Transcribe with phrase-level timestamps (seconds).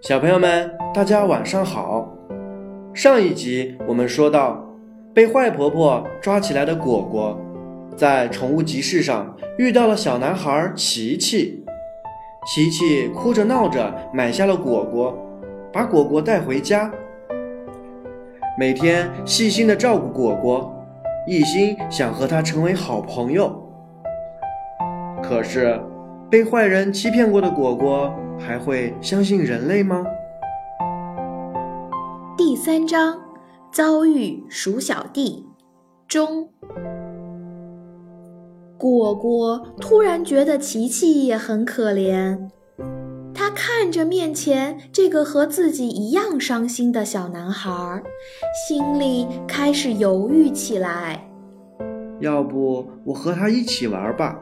[0.00, 2.08] 小朋友们，大家晚上好。
[2.94, 4.64] 上一集我们说到，
[5.12, 7.36] 被坏婆婆抓起来的果果，
[7.96, 11.64] 在宠物集市上遇到了小男孩琪琪。
[12.46, 15.18] 琪琪哭着闹着买下了果果，
[15.72, 16.88] 把果果带回家，
[18.56, 20.72] 每天细心的照顾果果，
[21.26, 23.52] 一心想和他成为好朋友。
[25.20, 25.78] 可是，
[26.30, 28.14] 被坏人欺骗过的果果。
[28.38, 30.04] 还会相信人类吗？
[32.36, 33.20] 第三章
[33.72, 35.44] 遭遇鼠小弟
[36.06, 36.48] 中，
[38.78, 42.48] 果果突然觉得琪琪也很可怜。
[43.34, 48.02] 他看着面前这个和自己一样伤心的小男孩，
[48.68, 51.28] 心里开始犹豫起来。
[52.20, 54.40] 要不我和他一起玩吧？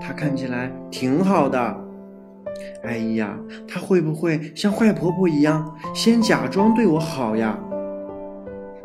[0.00, 1.81] 他看起来挺好的。
[2.82, 3.36] 哎呀，
[3.68, 7.58] 她会不会像坏婆婆一样，先假装对我好呀？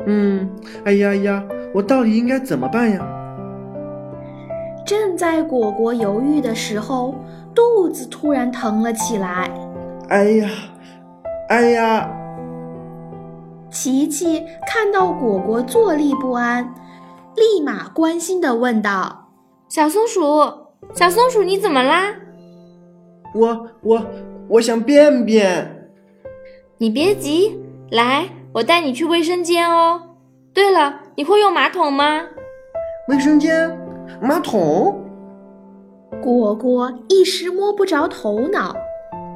[0.06, 0.48] 嗯，
[0.84, 1.44] 哎呀呀，
[1.74, 3.06] 我到底应该怎么办呀？
[4.86, 7.14] 正在果果犹豫的时候，
[7.54, 9.50] 肚子突然疼了起来。
[10.08, 10.48] 哎呀，
[11.48, 12.10] 哎呀！
[13.70, 16.72] 琪琪看到果果坐立不安，
[17.36, 19.28] 立马关心的问道
[19.68, 20.22] ：“小松鼠，
[20.94, 22.14] 小松鼠，你怎么啦？”
[23.34, 24.06] 我我
[24.48, 25.90] 我想便便，
[26.78, 30.00] 你别急，来，我带你去卫生间哦。
[30.54, 32.22] 对了，你会用马桶吗？
[33.08, 33.78] 卫生间，
[34.20, 34.98] 马桶。
[36.22, 38.74] 果果一时摸不着头脑，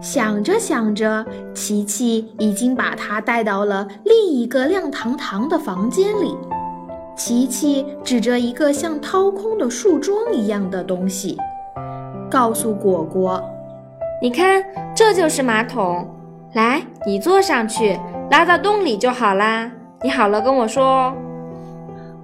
[0.00, 6.34] 想着想着，琪琪已经把他带到了另一个亮堂堂的房间里。
[7.14, 11.36] 琪琪指着一个像掏空的树桩一样的东西，
[12.30, 13.40] 告诉果果。
[14.22, 16.08] 你看，这就是马桶。
[16.54, 17.98] 来，你坐上去，
[18.30, 19.68] 拉到洞里就好啦。
[20.00, 21.16] 你好了跟我说哦。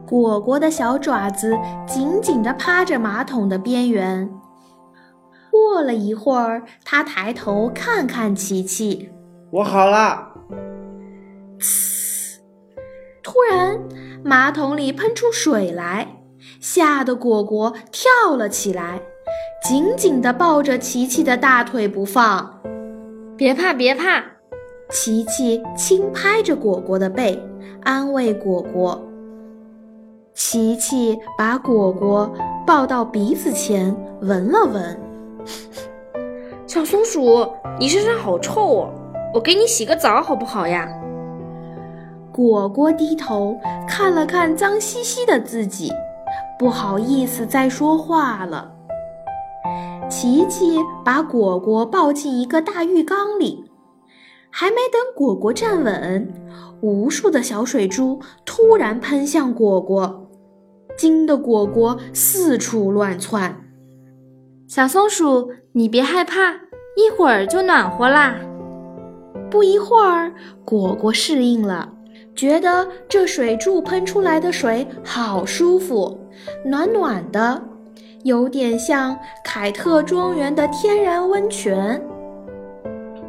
[0.07, 4.31] 果果的小爪子紧紧地趴着马桶的边缘。
[5.51, 9.11] 过了一会儿，他抬头看看琪琪，
[9.51, 10.29] 我好了。
[11.59, 12.39] 呲！
[13.25, 13.77] 突然，
[14.23, 16.07] 马桶里喷出水来，
[16.61, 19.01] 吓得果果跳了起来。
[19.63, 22.49] 紧紧地抱着琪琪的大腿不放，
[23.37, 24.23] 别怕别怕，
[24.89, 27.39] 琪琪轻拍着果果的背，
[27.83, 29.03] 安慰果果。
[30.33, 32.33] 琪琪把果果
[32.65, 35.01] 抱到鼻子前闻了闻，
[36.67, 37.47] 小松鼠，
[37.79, 38.89] 你身上好臭哦，
[39.35, 40.89] 我给你洗个澡好不好呀？
[42.33, 43.59] 果果低头
[43.89, 45.93] 看了看脏兮兮的自己，
[46.57, 48.77] 不好意思再说话了。
[50.09, 53.65] 琪琪把果果抱进一个大浴缸里，
[54.51, 56.33] 还没等果果站稳，
[56.81, 60.29] 无数的小水珠突然喷向果果，
[60.97, 63.55] 惊得果果四处乱窜。
[64.67, 66.53] 小松鼠，你别害怕，
[66.97, 68.35] 一会儿就暖和啦。
[69.51, 70.33] 不一会儿，
[70.65, 71.93] 果果适应了，
[72.35, 76.19] 觉得这水柱喷出来的水好舒服，
[76.65, 77.63] 暖暖的。
[78.25, 82.01] 有点像凯特庄园的天然温泉。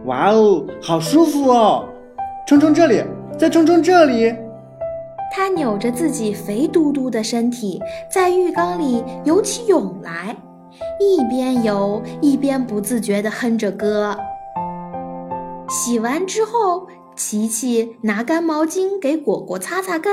[0.06, 1.86] 哇哦，好舒服哦！
[2.48, 3.04] 冲冲这里，
[3.38, 4.34] 再冲冲这里。
[5.32, 7.80] 他扭着自己肥嘟嘟的身体，
[8.12, 10.36] 在浴缸里游起泳来，
[11.00, 14.18] 一边游一边不自觉地哼着歌。
[15.70, 20.12] 洗完之后，琪琪拿干毛巾给果果擦擦干，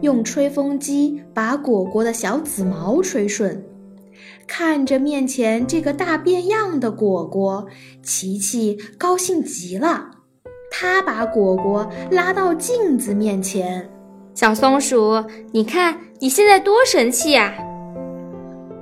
[0.00, 3.64] 用吹风机把果果的小紫毛吹顺。
[4.46, 7.66] 看着面前这个大变样的果果，
[8.02, 10.10] 琪琪高兴极了。
[10.70, 13.88] 他把果果拉到镜子面前，
[14.34, 17.54] 小松鼠，你看你现在多神气呀！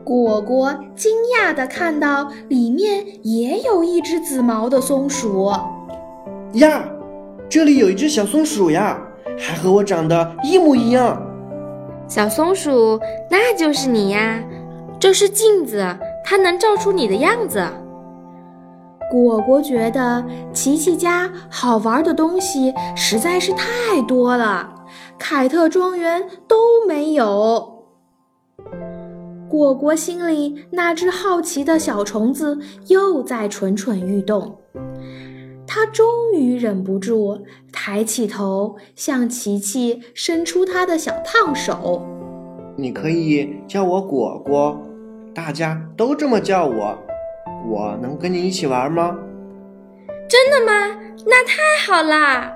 [0.05, 5.53] 果果惊讶地看到里面也有一只紫毛的松鼠。
[6.55, 6.85] 呀，
[7.49, 8.99] 这里有一只小松鼠呀，
[9.39, 11.23] 还和我长得一模一样。
[12.09, 12.99] 小松鼠，
[13.31, 14.43] 那就是你呀。
[15.03, 15.85] 这是镜子，
[16.25, 17.61] 它能照出你的样子。
[19.11, 24.73] 果果觉得琪琪家好玩的东西实在是太多了，
[25.19, 26.57] 凯特庄园都
[26.87, 27.85] 没有。
[29.49, 34.57] 果果心里那只好奇的小虫子又在蠢蠢欲动，
[35.67, 37.41] 它终于忍不住
[37.73, 42.01] 抬起头，向琪琪伸出它的小烫手。
[42.77, 44.81] 你可以叫我果果。
[45.35, 46.99] 大家都这么叫我，
[47.67, 49.17] 我能跟你一起玩吗？
[50.29, 50.95] 真的吗？
[51.27, 51.55] 那太
[51.87, 52.53] 好啦！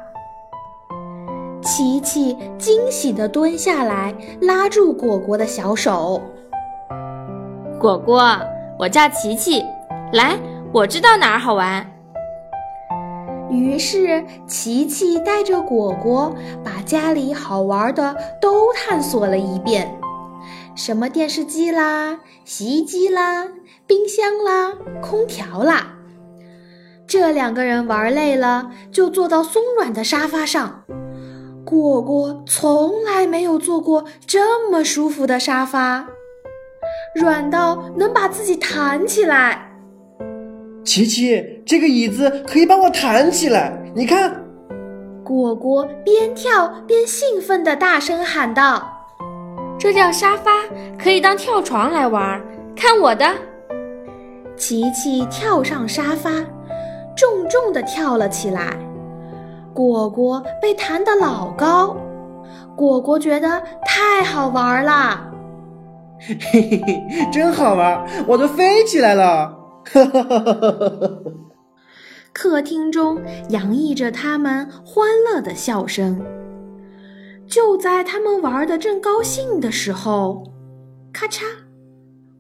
[1.63, 6.21] 琪琪惊喜地蹲下来，拉住果果的小手。
[7.81, 8.39] 果果，
[8.79, 9.65] 我叫琪琪，
[10.13, 10.37] 来，
[10.73, 11.85] 我知道哪儿好玩。
[13.51, 19.91] 于是，琪琪带着果果把家里好玩的都探索了一遍，
[20.77, 23.49] 什么电视机啦、洗衣机啦、
[23.87, 25.95] 冰箱啦、空调啦。
[27.09, 30.85] 这两个人玩累了，就坐到松软的沙发上。
[31.65, 36.07] 果果从来没有坐过这么舒服的沙发，
[37.15, 39.73] 软到能把自己弹起来。
[40.85, 44.45] 琪琪，这个椅子可以把我弹起来，你看。
[45.25, 48.96] 果果边跳边兴奋地大声喊道
[49.79, 50.51] ：“这叫沙发，
[50.99, 52.41] 可以当跳床来玩。
[52.75, 53.27] 看我的！”
[54.57, 56.31] 琪琪跳上沙发，
[57.17, 58.79] 重重地跳了起来。
[59.75, 61.97] 果果被弹得老高，
[62.75, 65.31] 果果觉得太好玩了。
[66.19, 69.55] 嘿嘿嘿，真好玩，我都飞起来了。
[69.93, 71.09] 哈哈哈哈哈！
[72.33, 73.21] 客厅中
[73.51, 76.21] 洋溢着他们欢乐的笑声。
[77.47, 80.45] 就在他们玩的正高兴的时候，
[81.13, 81.43] 咔嚓，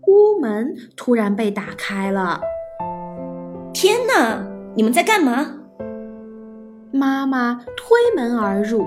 [0.06, 2.40] 屋门突然被打开了。
[3.72, 4.44] 天哪！
[4.74, 5.46] 你们在干嘛？
[6.92, 8.86] 妈妈推门而入，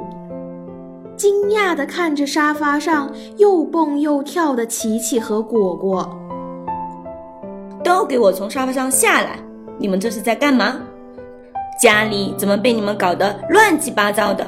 [1.16, 6.18] 惊讶的看着沙发上又蹦又跳的琪琪和果果。
[7.84, 9.40] 都给我从沙发上下来！
[9.78, 10.82] 你们这是在干嘛？
[11.82, 14.46] 家里怎么被你们搞得乱七八糟的？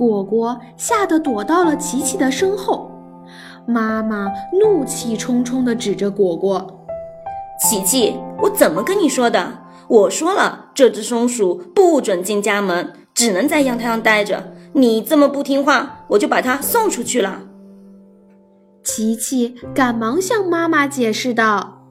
[0.00, 2.90] 果果吓得躲到了琪琪的身后，
[3.66, 6.86] 妈妈怒气冲冲地指着果果
[7.60, 9.58] ：“琪琪，我怎么跟你说的？
[9.88, 14.54] 我说了，这只松鼠不准进家门，只能在阳台上待着。
[14.72, 17.42] 你这么不听话，我就把它送出去了。”
[18.82, 21.82] 琪琪赶忙向妈妈解释道：“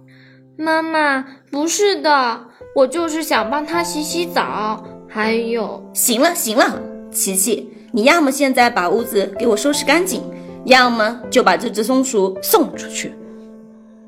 [0.57, 4.83] 妈妈，不是的，我就是想帮它洗洗澡。
[5.07, 5.83] 还有……
[5.93, 10.21] 行了行了，琪琪，你要么现在把屋子给我收拾干净，
[10.65, 13.13] 要么就把这只松鼠送出去。”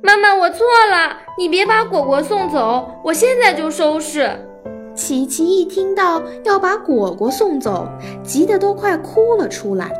[0.03, 4.29] 妈妈，我错了，你别把果果送走，我现在就收拾。
[4.95, 7.87] 琪琪一听到要把果果送走，
[8.23, 9.91] 急得都快哭了出来。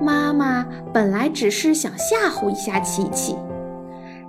[0.00, 3.36] 妈妈本来只是想吓唬一下琪琪，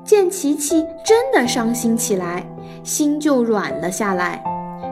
[0.04, 2.46] 见琪琪真的伤心起来，
[2.84, 4.44] 心就软了下来，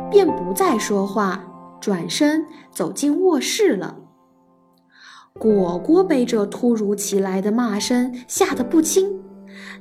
[0.10, 1.44] 便不再说话，
[1.80, 3.98] 转身走进卧室了。
[5.34, 9.22] 果果被这突如其来的骂声吓得不轻，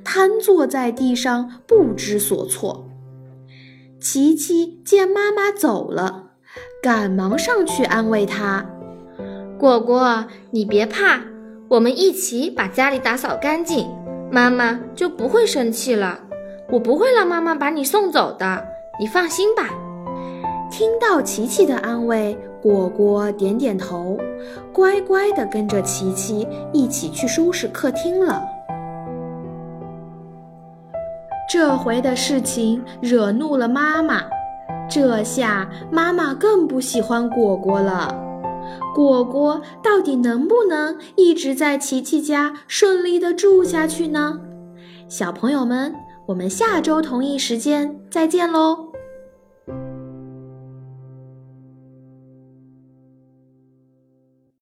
[0.05, 2.89] 瘫坐在地上不知所措。
[4.00, 6.31] 琪琪见妈妈走了，
[6.81, 8.65] 赶忙上去安慰她。
[9.59, 11.21] 果果，你别怕，
[11.69, 13.89] 我们一起把家里打扫干净，
[14.31, 16.21] 妈妈就不会生气了。
[16.71, 18.65] 我不会让妈妈把你送走的，
[19.01, 19.69] 你放心吧。
[20.70, 24.19] 听到琪琪的安慰，果果点点头，
[24.73, 28.43] 乖乖地跟着琪琪一起去收拾客厅了。
[31.50, 34.23] 这回的事情惹怒了妈妈，
[34.88, 38.15] 这下妈妈更不喜欢果果了。
[38.94, 44.41] 果果到底能不能一直在琪琪家顺利的住下去呢？
[45.08, 45.94] 小朋友们，
[46.27, 48.88] 我们下周同一时间再见喽！